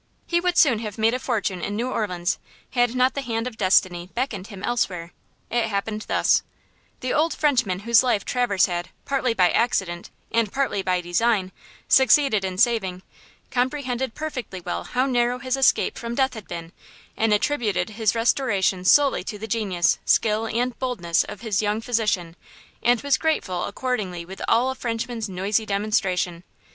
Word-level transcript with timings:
He 0.25 0.39
would 0.39 0.57
soon 0.57 0.79
have 0.79 0.97
made 0.97 1.13
a 1.13 1.19
fortune 1.19 1.61
in 1.61 1.75
New 1.75 1.87
Orleans, 1.91 2.39
had 2.71 2.95
not 2.95 3.13
the 3.13 3.21
hand 3.21 3.45
of 3.45 3.55
destiny 3.55 4.09
beckoned 4.15 4.47
him 4.47 4.63
elsewhere. 4.63 5.11
It 5.51 5.65
happened 5.67 6.05
thus: 6.07 6.41
The 7.01 7.13
old 7.13 7.35
Frenchman 7.35 7.81
whose 7.81 8.01
life 8.01 8.25
Traverse 8.25 8.65
had, 8.65 8.89
partly 9.05 9.35
by 9.35 9.51
accident 9.51 10.09
and 10.31 10.51
partly 10.51 10.81
by 10.81 11.01
design, 11.01 11.51
succeeded 11.87 12.43
in 12.43 12.57
saving, 12.57 13.03
comprehended 13.51 14.15
perfectly 14.15 14.59
well 14.59 14.85
how 14.85 15.05
narrow 15.05 15.37
his 15.37 15.55
escape 15.55 15.99
from 15.99 16.15
death 16.15 16.33
had 16.33 16.47
been, 16.47 16.71
and 17.15 17.31
attributed 17.31 17.91
his 17.91 18.15
restoration 18.15 18.83
solely 18.83 19.23
to 19.25 19.37
the 19.37 19.45
genius, 19.45 19.99
skill 20.03 20.47
and 20.47 20.79
boldness 20.79 21.23
of 21.25 21.41
his 21.41 21.61
young 21.61 21.79
physician, 21.79 22.35
and 22.81 23.01
was 23.01 23.19
grateful 23.19 23.65
accordingly 23.65 24.25
with 24.25 24.41
all 24.47 24.71
a 24.71 24.73
Frenchman's 24.73 25.29
noisy 25.29 25.63
demonstration. 25.63 26.43